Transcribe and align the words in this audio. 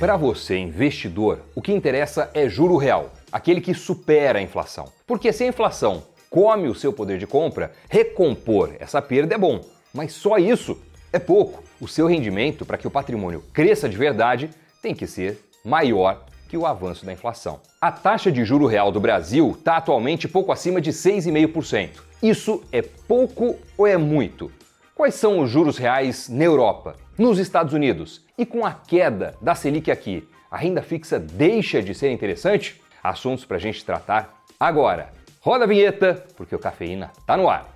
Para 0.00 0.16
você, 0.16 0.56
investidor, 0.56 1.40
o 1.54 1.60
que 1.60 1.70
interessa 1.70 2.30
é 2.32 2.48
juro 2.48 2.78
real, 2.78 3.12
aquele 3.30 3.60
que 3.60 3.74
supera 3.74 4.38
a 4.38 4.42
inflação. 4.42 4.90
Porque 5.06 5.30
se 5.30 5.44
a 5.44 5.46
inflação 5.46 6.02
come 6.30 6.68
o 6.68 6.74
seu 6.74 6.90
poder 6.90 7.18
de 7.18 7.26
compra, 7.26 7.70
recompor 7.86 8.74
essa 8.80 9.02
perda 9.02 9.34
é 9.34 9.38
bom, 9.38 9.60
mas 9.92 10.14
só 10.14 10.38
isso 10.38 10.78
é 11.12 11.18
pouco. 11.18 11.62
O 11.78 11.86
seu 11.86 12.06
rendimento, 12.06 12.64
para 12.64 12.78
que 12.78 12.86
o 12.86 12.90
patrimônio 12.90 13.44
cresça 13.52 13.90
de 13.90 13.96
verdade, 13.98 14.48
tem 14.80 14.94
que 14.94 15.06
ser 15.06 15.38
maior 15.62 16.24
que 16.48 16.56
o 16.56 16.64
avanço 16.64 17.04
da 17.04 17.12
inflação. 17.12 17.60
A 17.78 17.92
taxa 17.92 18.32
de 18.32 18.42
juro 18.42 18.64
real 18.64 18.90
do 18.90 19.00
Brasil 19.00 19.50
está 19.50 19.76
atualmente 19.76 20.26
pouco 20.26 20.50
acima 20.50 20.80
de 20.80 20.92
6,5%. 20.92 22.00
Isso 22.22 22.64
é 22.72 22.80
pouco 22.80 23.54
ou 23.76 23.86
é 23.86 23.98
muito? 23.98 24.50
Quais 24.94 25.14
são 25.14 25.40
os 25.40 25.50
juros 25.50 25.76
reais 25.76 26.26
na 26.30 26.44
Europa, 26.44 26.96
nos 27.20 27.38
Estados 27.38 27.74
Unidos? 27.74 28.24
E 28.38 28.46
com 28.46 28.64
a 28.64 28.72
queda 28.72 29.34
da 29.42 29.54
Selic 29.54 29.90
aqui, 29.90 30.26
a 30.50 30.56
renda 30.56 30.80
fixa 30.80 31.18
deixa 31.18 31.82
de 31.82 31.94
ser 31.94 32.10
interessante? 32.10 32.80
Assuntos 33.04 33.44
para 33.44 33.58
a 33.58 33.60
gente 33.60 33.84
tratar 33.84 34.42
agora. 34.58 35.10
Roda 35.42 35.64
a 35.64 35.66
vinheta, 35.66 36.24
porque 36.34 36.56
o 36.56 36.58
Cafeína 36.58 37.10
está 37.18 37.36
no 37.36 37.46
ar. 37.46 37.68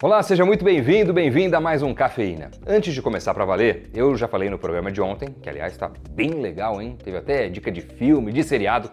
Olá, 0.00 0.22
seja 0.22 0.44
muito 0.44 0.64
bem-vindo, 0.64 1.12
bem-vinda 1.12 1.56
a 1.56 1.60
mais 1.60 1.82
um 1.82 1.92
Cafeína. 1.92 2.52
Antes 2.64 2.94
de 2.94 3.02
começar 3.02 3.34
para 3.34 3.44
valer, 3.44 3.90
eu 3.92 4.16
já 4.16 4.28
falei 4.28 4.48
no 4.48 4.56
programa 4.56 4.92
de 4.92 5.00
ontem, 5.00 5.34
que 5.42 5.48
aliás 5.48 5.72
está 5.72 5.90
bem 6.10 6.30
legal, 6.30 6.80
hein? 6.80 6.96
Teve 7.02 7.16
até 7.16 7.48
dica 7.48 7.72
de 7.72 7.80
filme, 7.80 8.30
de 8.30 8.44
seriado. 8.44 8.88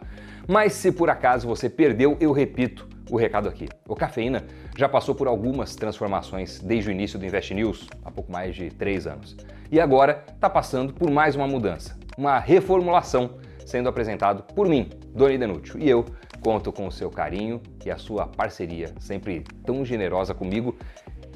Mas 0.48 0.74
se 0.74 0.92
por 0.92 1.12
acaso 1.12 1.48
você 1.48 1.70
perdeu, 1.70 2.18
eu 2.20 2.32
repito 2.32 2.88
o 3.12 3.16
recado 3.16 3.48
aqui. 3.48 3.70
O 3.88 3.96
Cafeína 3.96 4.44
já 4.78 4.90
passou 4.90 5.14
por 5.14 5.28
algumas 5.28 5.76
transformações 5.76 6.60
desde 6.60 6.90
o 6.90 6.92
início 6.92 7.20
do 7.20 7.26
Invest 7.26 7.54
News, 7.54 7.88
há 8.04 8.12
pouco 8.12 8.32
mais 8.32 8.56
de 8.56 8.70
três 8.70 9.08
anos. 9.08 9.36
E 9.72 9.80
agora 9.80 10.24
está 10.34 10.50
passando 10.50 10.94
por 10.94 11.10
mais 11.10 11.36
uma 11.36 11.48
mudança, 11.48 11.98
uma 12.18 12.40
reformulação 12.40 13.38
sendo 13.66 13.88
apresentado 13.88 14.44
por 14.54 14.68
mim, 14.68 14.90
Doni 15.16 15.38
Denútil, 15.38 15.80
e 15.80 15.90
eu 15.90 16.06
Conto 16.44 16.74
com 16.74 16.86
o 16.86 16.92
seu 16.92 17.10
carinho 17.10 17.62
e 17.86 17.90
a 17.90 17.98
sua 17.98 18.28
parceria, 18.28 18.94
sempre 19.00 19.46
tão 19.66 19.86
generosa 19.86 20.34
comigo 20.34 20.76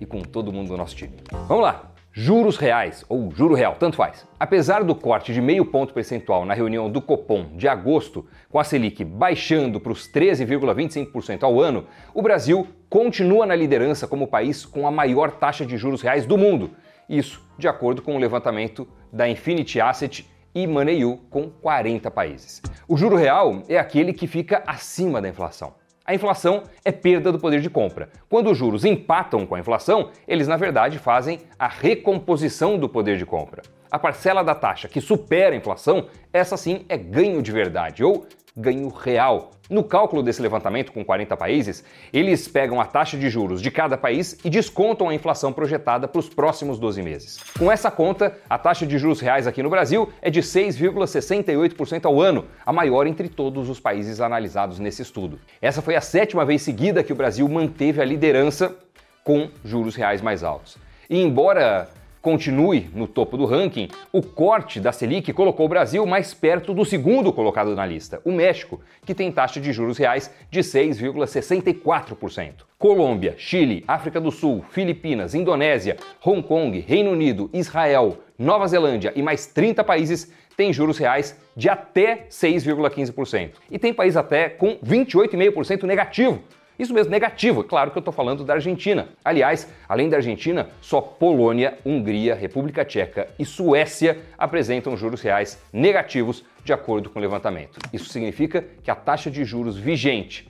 e 0.02 0.06
com 0.06 0.20
todo 0.22 0.52
mundo 0.52 0.68
do 0.68 0.78
nosso 0.78 0.96
time. 0.96 1.16
Vamos 1.48 1.64
lá! 1.64 1.97
Juros 2.20 2.58
reais 2.58 3.06
ou 3.08 3.30
juro 3.30 3.54
real, 3.54 3.76
tanto 3.76 3.98
faz. 3.98 4.26
Apesar 4.40 4.84
do 4.84 4.96
corte 4.96 5.32
de 5.32 5.40
meio 5.40 5.64
ponto 5.64 5.94
percentual 5.94 6.46
na 6.46 6.56
reunião 6.56 6.90
do 6.90 7.00
Copom 7.00 7.56
de 7.56 7.68
agosto, 7.68 8.26
com 8.50 8.60
a 8.60 8.64
Selic 8.64 9.06
baixando 9.06 9.80
para 9.80 9.92
os 9.92 10.12
13,25% 10.12 11.44
ao 11.44 11.62
ano, 11.62 11.86
o 12.16 12.22
Brasil 12.24 12.70
continua 12.90 13.46
na 13.46 13.56
liderança 13.56 14.08
como 14.08 14.26
país 14.26 14.66
com 14.66 14.88
a 14.88 14.92
maior 14.92 15.30
taxa 15.30 15.64
de 15.64 15.78
juros 15.78 16.02
reais 16.02 16.26
do 16.26 16.40
mundo. 16.40 16.72
Isso 17.08 17.48
de 17.56 17.68
acordo 17.68 18.02
com 18.02 18.16
o 18.16 18.20
levantamento 18.20 18.88
da 19.14 19.30
Infinity 19.30 19.80
Asset 19.80 20.28
e 20.56 20.66
Money.u 20.66 21.18
com 21.30 21.52
40 21.52 22.10
países. 22.10 22.64
O 22.88 22.98
juro 22.98 23.16
real 23.16 23.62
é 23.70 23.78
aquele 23.78 24.12
que 24.12 24.26
fica 24.26 24.64
acima 24.66 25.22
da 25.22 25.30
inflação. 25.30 25.76
A 26.10 26.16
inflação 26.16 26.64
é 26.86 26.92
perda 26.94 27.34
do 27.34 27.38
poder 27.38 27.60
de 27.60 27.70
compra. 27.70 28.08
Quando 28.30 28.50
os 28.50 28.58
juros 28.58 28.86
empatam 28.86 29.46
com 29.46 29.56
a 29.56 29.60
inflação, 29.60 30.10
eles 30.26 30.48
na 30.48 30.56
verdade 30.56 30.98
fazem 30.98 31.42
a 31.60 31.68
recomposição 31.68 32.80
do 32.80 32.88
poder 32.88 33.18
de 33.18 33.26
compra. 33.26 33.62
A 33.92 34.00
parcela 34.00 34.42
da 34.42 34.56
taxa 34.56 34.88
que 34.88 35.02
supera 35.02 35.54
a 35.54 35.58
inflação, 35.58 36.08
essa 36.32 36.56
sim 36.56 36.86
é 36.88 36.96
ganho 36.96 37.42
de 37.42 37.52
verdade 37.52 38.06
ou 38.06 38.26
ganho 38.58 38.90
real. 38.90 39.52
No 39.70 39.84
cálculo 39.84 40.24
desse 40.24 40.42
levantamento 40.42 40.92
com 40.92 41.06
40 41.06 41.38
países, 41.38 41.84
eles 42.12 42.48
pegam 42.48 42.82
a 42.82 42.86
taxa 42.86 43.16
de 43.16 43.30
juros 43.30 43.62
de 43.62 43.70
cada 43.70 43.98
país 43.98 44.38
e 44.44 44.50
descontam 44.50 45.10
a 45.10 45.14
inflação 45.14 45.54
projetada 45.54 46.08
para 46.08 46.20
os 46.20 46.28
próximos 46.28 46.80
12 46.80 47.04
meses. 47.04 47.40
Com 47.60 47.72
essa 47.72 47.92
conta, 47.92 48.36
a 48.50 48.58
taxa 48.58 48.88
de 48.88 48.98
juros 48.98 49.20
reais 49.20 49.46
aqui 49.46 49.62
no 49.62 49.70
Brasil 49.70 50.10
é 50.22 50.32
de 50.32 50.42
6,68% 50.42 52.06
ao 52.06 52.20
ano, 52.20 52.46
a 52.66 52.74
maior 52.74 53.06
entre 53.06 53.30
todos 53.30 53.70
os 53.70 53.80
países 53.80 54.22
analisados 54.22 54.80
nesse 54.80 55.02
estudo. 55.02 55.40
Essa 55.62 55.82
foi 55.82 55.96
a 55.96 56.02
sétima 56.02 56.44
vez 56.44 56.62
seguida 56.62 57.04
que 57.04 57.14
o 57.14 57.16
Brasil 57.16 57.48
manteve 57.48 58.02
a 58.02 58.06
liderança 58.06 58.76
com 59.24 59.50
juros 59.64 59.96
reais 59.96 60.22
mais 60.22 60.44
altos. 60.44 60.78
E 61.10 61.22
embora 61.22 61.90
continue 62.22 62.90
no 62.94 63.08
topo 63.08 63.38
do 63.38 63.46
ranking, 63.46 63.90
o 64.12 64.22
corte 64.22 64.80
da 64.80 64.92
Selic 64.92 65.32
colocou 65.34 65.66
o 65.66 65.70
Brasil 65.70 66.06
mais 66.06 66.34
perto 66.34 66.74
do 66.74 66.84
segundo 66.86 67.32
colocado 67.32 67.76
na 67.76 67.86
lista, 67.86 68.22
o 68.26 68.32
México, 68.32 68.80
que 69.06 69.14
tem 69.14 69.32
taxa 69.32 69.60
de 69.60 69.72
juros 69.72 69.98
reais 69.98 70.32
de 70.50 70.60
6,64%. 70.62 72.54
Colômbia, 72.78 73.36
Chile, 73.38 73.84
África 73.88 74.22
do 74.22 74.32
Sul, 74.32 74.64
Filipinas, 74.70 75.34
Indonésia, 75.34 75.98
Hong 76.24 76.44
Kong, 76.44 76.80
Reino 76.80 77.12
Unido, 77.12 77.50
Israel, 77.54 78.18
Nova 78.38 78.68
Zelândia 78.68 79.12
e 79.16 79.24
mais 79.24 79.48
30 79.48 79.84
países 79.84 80.32
têm 80.56 80.74
juros 80.74 80.98
reais 80.98 81.40
de 81.56 81.70
até 81.70 82.26
6,15%. 82.30 83.52
E 83.72 83.80
tem 83.80 83.94
país 83.94 84.18
até 84.18 84.50
com 84.50 84.76
28,5% 84.78 85.84
negativo, 85.84 86.42
isso 86.80 86.94
mesmo, 86.94 87.12
negativo. 87.12 87.64
Claro 87.64 87.92
que 87.92 87.98
eu 87.98 88.02
estou 88.02 88.14
falando 88.14 88.44
da 88.44 88.54
Argentina. 88.54 89.10
Aliás, 89.26 89.72
além 89.90 90.10
da 90.10 90.18
Argentina, 90.18 90.70
só 90.80 91.02
Polônia, 91.02 91.78
Hungria, 91.86 92.36
República 92.36 92.86
Tcheca 92.86 93.28
e 93.40 93.46
Suécia 93.46 94.20
apresentam 94.38 94.96
juros 94.96 95.22
reais 95.22 95.62
negativos, 95.74 96.44
de 96.64 96.74
acordo 96.74 97.10
com 97.10 97.18
o 97.18 97.22
levantamento. 97.22 97.80
Isso 97.92 98.10
significa 98.10 98.64
que 98.84 98.92
a 98.92 98.96
taxa 98.96 99.32
de 99.32 99.44
juros 99.44 99.78
vigente 99.78 100.48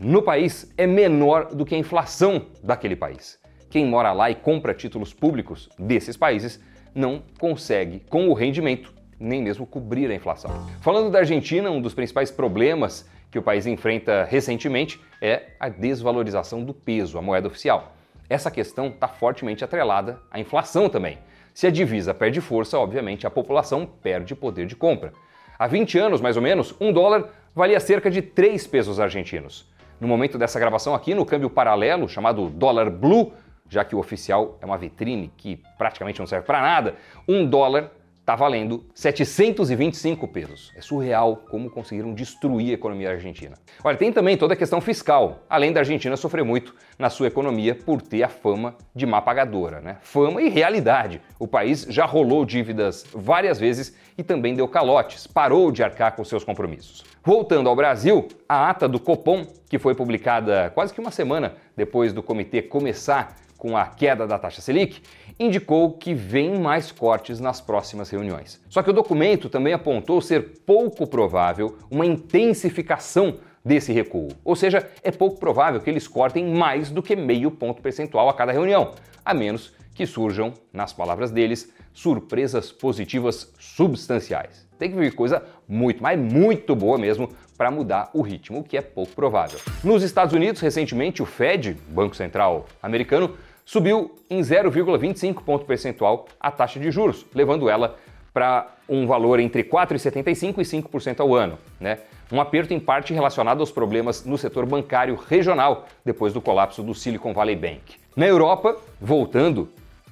no 0.00 0.22
país 0.22 0.72
é 0.76 0.86
menor 0.86 1.54
do 1.54 1.64
que 1.64 1.74
a 1.74 1.78
inflação 1.78 2.46
daquele 2.62 2.96
país. 2.96 3.38
Quem 3.70 3.86
mora 3.86 4.12
lá 4.12 4.30
e 4.30 4.34
compra 4.34 4.74
títulos 4.74 5.14
públicos 5.14 5.68
desses 5.78 6.16
países 6.16 6.60
não 6.94 7.22
consegue, 7.38 8.00
com 8.08 8.28
o 8.28 8.34
rendimento, 8.34 8.92
nem 9.20 9.42
mesmo 9.42 9.66
cobrir 9.66 10.10
a 10.10 10.14
inflação. 10.14 10.66
Falando 10.80 11.10
da 11.10 11.18
Argentina, 11.18 11.70
um 11.70 11.80
dos 11.80 11.92
principais 11.92 12.30
problemas 12.30 13.06
que 13.30 13.38
o 13.38 13.42
país 13.42 13.66
enfrenta 13.66 14.24
recentemente 14.24 15.00
é 15.20 15.50
a 15.60 15.68
desvalorização 15.68 16.64
do 16.64 16.72
peso, 16.72 17.18
a 17.18 17.22
moeda 17.22 17.46
oficial. 17.46 17.94
Essa 18.28 18.50
questão 18.50 18.88
está 18.88 19.06
fortemente 19.06 19.62
atrelada 19.62 20.20
à 20.30 20.40
inflação 20.40 20.88
também. 20.88 21.18
Se 21.52 21.66
a 21.66 21.70
divisa 21.70 22.14
perde 22.14 22.40
força, 22.40 22.78
obviamente 22.78 23.26
a 23.26 23.30
população 23.30 23.84
perde 23.84 24.34
poder 24.34 24.66
de 24.66 24.74
compra. 24.74 25.12
Há 25.58 25.66
20 25.66 25.98
anos, 25.98 26.20
mais 26.20 26.36
ou 26.36 26.42
menos, 26.42 26.74
um 26.80 26.92
dólar 26.92 27.28
valia 27.54 27.78
cerca 27.78 28.10
de 28.10 28.22
3 28.22 28.66
pesos 28.66 28.98
argentinos. 28.98 29.68
No 30.00 30.08
momento 30.08 30.38
dessa 30.38 30.58
gravação 30.58 30.94
aqui, 30.94 31.14
no 31.14 31.26
câmbio 31.26 31.50
paralelo, 31.50 32.08
chamado 32.08 32.48
dólar 32.48 32.88
blue, 32.88 33.32
já 33.68 33.84
que 33.84 33.94
o 33.94 33.98
oficial 33.98 34.58
é 34.62 34.66
uma 34.66 34.78
vitrine 34.78 35.30
que 35.36 35.62
praticamente 35.76 36.18
não 36.18 36.26
serve 36.26 36.46
para 36.46 36.60
nada, 36.60 36.94
um 37.28 37.44
dólar 37.44 37.90
está 38.30 38.36
valendo 38.36 38.84
725 38.94 40.28
pesos. 40.28 40.72
É 40.76 40.80
surreal 40.80 41.36
como 41.50 41.68
conseguiram 41.68 42.14
destruir 42.14 42.70
a 42.70 42.74
economia 42.74 43.10
argentina. 43.10 43.56
Olha, 43.82 43.96
tem 43.96 44.12
também 44.12 44.36
toda 44.36 44.54
a 44.54 44.56
questão 44.56 44.80
fiscal. 44.80 45.40
Além 45.50 45.72
da 45.72 45.80
Argentina 45.80 46.16
sofrer 46.16 46.44
muito 46.44 46.72
na 46.96 47.10
sua 47.10 47.26
economia 47.26 47.74
por 47.74 48.00
ter 48.00 48.22
a 48.22 48.28
fama 48.28 48.76
de 48.94 49.04
má 49.04 49.20
pagadora, 49.20 49.80
né? 49.80 49.96
Fama 50.00 50.40
e 50.40 50.48
realidade. 50.48 51.20
O 51.40 51.48
país 51.48 51.84
já 51.88 52.06
rolou 52.06 52.44
dívidas 52.44 53.04
várias 53.12 53.58
vezes 53.58 53.96
e 54.16 54.22
também 54.22 54.54
deu 54.54 54.68
calotes, 54.68 55.26
parou 55.26 55.72
de 55.72 55.82
arcar 55.82 56.14
com 56.14 56.22
seus 56.22 56.44
compromissos. 56.44 57.02
Voltando 57.24 57.68
ao 57.68 57.74
Brasil, 57.74 58.28
a 58.48 58.70
ata 58.70 58.86
do 58.86 59.00
Copom, 59.00 59.44
que 59.68 59.78
foi 59.78 59.94
publicada 59.96 60.70
quase 60.72 60.94
que 60.94 61.00
uma 61.00 61.10
semana 61.10 61.54
depois 61.76 62.12
do 62.12 62.22
comitê 62.22 62.62
começar 62.62 63.34
com 63.60 63.76
a 63.76 63.84
queda 63.84 64.26
da 64.26 64.38
taxa 64.38 64.62
Selic, 64.62 65.02
indicou 65.38 65.92
que 65.92 66.14
vem 66.14 66.58
mais 66.58 66.90
cortes 66.90 67.38
nas 67.38 67.60
próximas 67.60 68.08
reuniões. 68.08 68.58
Só 68.70 68.82
que 68.82 68.88
o 68.88 68.92
documento 68.92 69.50
também 69.50 69.74
apontou 69.74 70.20
ser 70.22 70.62
pouco 70.64 71.06
provável 71.06 71.76
uma 71.90 72.06
intensificação 72.06 73.36
desse 73.62 73.92
recuo. 73.92 74.28
Ou 74.42 74.56
seja, 74.56 74.88
é 75.02 75.10
pouco 75.10 75.38
provável 75.38 75.78
que 75.78 75.90
eles 75.90 76.08
cortem 76.08 76.46
mais 76.46 76.90
do 76.90 77.02
que 77.02 77.14
meio 77.14 77.50
ponto 77.50 77.82
percentual 77.82 78.30
a 78.30 78.34
cada 78.34 78.50
reunião, 78.50 78.92
a 79.22 79.34
menos 79.34 79.74
que 79.94 80.06
surjam, 80.06 80.54
nas 80.72 80.94
palavras 80.94 81.30
deles, 81.30 81.70
surpresas 81.92 82.72
positivas 82.72 83.52
substanciais. 83.58 84.66
Tem 84.78 84.90
que 84.90 84.96
vir 84.96 85.14
coisa 85.14 85.44
muito, 85.68 86.02
mas 86.02 86.18
muito 86.18 86.74
boa 86.74 86.96
mesmo 86.96 87.28
para 87.58 87.70
mudar 87.70 88.08
o 88.14 88.22
ritmo, 88.22 88.60
o 88.60 88.64
que 88.64 88.78
é 88.78 88.80
pouco 88.80 89.12
provável. 89.12 89.60
Nos 89.84 90.02
Estados 90.02 90.32
Unidos, 90.32 90.62
recentemente, 90.62 91.22
o 91.22 91.26
Fed, 91.26 91.76
Banco 91.88 92.16
Central 92.16 92.64
americano, 92.82 93.36
subiu 93.70 94.10
em 94.28 94.40
0,25 94.40 95.44
ponto 95.44 95.64
percentual 95.64 96.26
a 96.40 96.50
taxa 96.50 96.80
de 96.80 96.90
juros, 96.90 97.24
levando 97.32 97.70
ela 97.70 97.94
para 98.34 98.68
um 98.88 99.06
valor 99.06 99.38
entre 99.38 99.62
4,75% 99.62 100.58
e 100.58 100.82
5% 100.82 101.20
ao 101.20 101.36
ano. 101.36 101.56
Né? 101.78 102.00
Um 102.32 102.40
aperto 102.40 102.74
em 102.74 102.80
parte 102.80 103.14
relacionado 103.14 103.60
aos 103.60 103.70
problemas 103.70 104.24
no 104.24 104.36
setor 104.36 104.66
bancário 104.66 105.14
regional 105.14 105.86
depois 106.04 106.32
do 106.32 106.40
colapso 106.40 106.82
do 106.82 106.92
Silicon 106.96 107.32
Valley 107.32 107.54
Bank. 107.54 107.94
Na 108.16 108.26
Europa, 108.26 108.76
voltando 109.00 109.68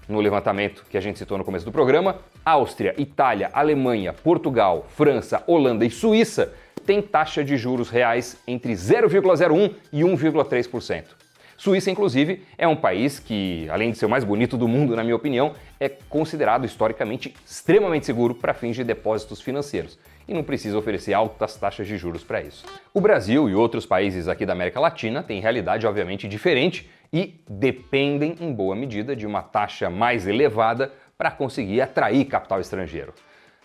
no 0.09 0.21
levantamento 0.21 0.85
que 0.89 0.97
a 0.97 1.01
gente 1.01 1.19
citou 1.19 1.37
no 1.37 1.45
começo 1.45 1.65
do 1.65 1.73
programa, 1.73 2.19
Áustria, 2.45 2.95
Itália, 2.97 3.51
Alemanha, 3.53 4.13
Portugal, 4.13 4.87
França, 4.91 5.43
Holanda 5.49 5.85
e 5.85 5.91
Suíça 5.91 6.55
têm 6.87 7.03
taxa 7.03 7.43
de 7.43 7.57
juros 7.57 7.91
reais 7.91 8.37
entre 8.47 8.73
0,01% 8.75 9.75
e 9.93 10.03
1,3%. 10.03 11.28
Suíça, 11.59 11.91
inclusive, 11.91 12.45
é 12.57 12.69
um 12.69 12.77
país 12.77 13.19
que, 13.19 13.69
além 13.69 13.91
de 13.91 13.99
ser 13.99 14.07
o 14.07 14.09
mais 14.09 14.23
bonito 14.23 14.57
do 14.57 14.69
mundo, 14.69 14.95
na 14.95 15.03
minha 15.03 15.17
opinião, 15.17 15.57
é 15.81 15.89
considerado 15.89 16.65
historicamente 16.65 17.35
extremamente 17.45 18.07
seguro 18.07 18.33
para 18.33 18.55
fins 18.55 18.77
de 18.77 18.85
depósitos 18.85 19.41
financeiros 19.41 19.99
e 20.29 20.33
não 20.33 20.45
precisa 20.45 20.79
oferecer 20.79 21.15
altas 21.15 21.57
taxas 21.57 21.89
de 21.89 21.99
juros 21.99 22.23
para 22.23 22.41
isso. 22.41 22.65
O 22.95 23.01
Brasil 23.01 23.51
e 23.51 23.57
outros 23.57 23.85
países 23.85 24.29
aqui 24.29 24.47
da 24.47 24.53
América 24.53 24.79
Latina 24.79 25.21
têm 25.21 25.41
realidade 25.41 25.85
obviamente 25.85 26.29
diferente 26.29 26.89
e 27.13 27.41
dependem 27.51 28.37
em 28.41 28.53
boa 28.53 28.77
medida 28.77 29.17
de 29.17 29.27
uma 29.27 29.43
taxa 29.43 29.91
mais 29.91 30.29
elevada 30.29 30.93
para 31.17 31.33
conseguir 31.33 31.81
atrair 31.81 32.25
capital 32.27 32.61
estrangeiro. 32.61 33.13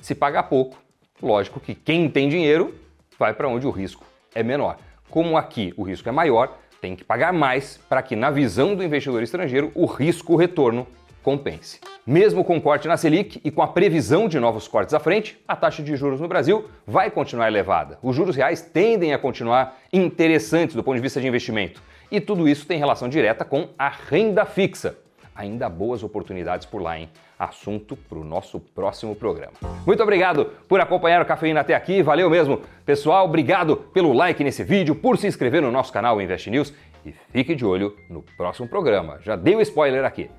Se 0.02 0.16
pagar 0.16 0.44
pouco, 0.44 0.82
lógico 1.22 1.60
que 1.60 1.76
quem 1.76 2.10
tem 2.10 2.28
dinheiro 2.28 2.74
vai 3.20 3.36
para 3.36 3.48
onde 3.48 3.68
o 3.68 3.72
risco 3.72 4.04
é 4.34 4.42
menor. 4.42 4.78
Como 5.12 5.38
aqui 5.38 5.72
o 5.78 5.84
risco 5.84 6.10
é 6.10 6.12
maior, 6.12 6.58
tem 6.84 6.98
que 6.98 7.04
pagar 7.06 7.32
mais 7.32 7.80
para 7.88 8.02
que, 8.02 8.14
na 8.14 8.30
visão 8.30 8.76
do 8.76 8.84
investidor 8.84 9.24
estrangeiro, 9.24 9.72
o 9.74 9.86
risco-retorno 9.86 10.86
compense. 11.24 11.80
Mesmo 12.06 12.44
com 12.44 12.58
o 12.58 12.62
corte 12.62 12.90
na 12.90 12.98
Selic 12.98 13.40
e 13.42 13.50
com 13.50 13.62
a 13.62 13.68
previsão 13.70 14.28
de 14.28 14.38
novos 14.38 14.68
cortes 14.68 14.94
à 14.94 15.00
frente, 15.00 15.42
a 15.48 15.56
taxa 15.56 15.82
de 15.82 15.96
juros 15.96 16.20
no 16.20 16.28
Brasil 16.28 16.66
vai 16.86 17.10
continuar 17.10 17.48
elevada. 17.48 17.98
Os 18.04 18.14
juros 18.14 18.36
reais 18.36 18.60
tendem 18.60 19.14
a 19.14 19.18
continuar 19.18 19.78
interessantes 19.94 20.76
do 20.76 20.84
ponto 20.84 20.98
de 20.98 21.02
vista 21.02 21.22
de 21.22 21.28
investimento. 21.28 21.82
E 22.12 22.20
tudo 22.20 22.50
isso 22.50 22.68
tem 22.68 22.78
relação 22.78 23.08
direta 23.08 23.46
com 23.46 23.70
a 23.80 23.88
renda 23.88 24.44
fixa. 24.44 24.98
Ainda 25.34 25.70
boas 25.70 26.04
oportunidades 26.04 26.66
por 26.66 26.82
lá, 26.82 27.00
hein? 27.00 27.10
Assunto 27.44 27.96
para 27.96 28.18
o 28.18 28.24
nosso 28.24 28.60
próximo 28.60 29.16
programa. 29.16 29.54
Muito 29.86 30.02
obrigado 30.02 30.46
por 30.68 30.80
acompanhar 30.80 31.22
o 31.22 31.26
Cafeína 31.26 31.62
até 31.62 31.76
aqui, 31.76 32.02
valeu 32.02 32.30
mesmo. 32.30 32.62
Pessoal, 32.86 33.26
obrigado 33.26 33.76
pelo 33.76 34.14
like 34.14 34.44
nesse 34.44 34.64
vídeo, 34.64 34.96
por 34.96 35.18
se 35.18 35.28
inscrever 35.28 35.62
no 35.62 35.72
nosso 35.72 35.92
canal 35.92 36.22
Invest 36.22 36.50
News 36.50 36.74
e 37.06 37.12
fique 37.32 37.56
de 37.56 37.66
olho 37.66 37.96
no 38.10 38.22
próximo 38.38 38.68
programa. 38.68 39.20
Já 39.22 39.36
dei 39.36 39.56
um 39.56 39.62
spoiler 39.62 40.06
aqui. 40.06 40.30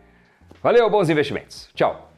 Valeu, 0.63 0.89
bons 0.89 1.11
investimentos. 1.11 1.69
Tchau. 1.75 2.14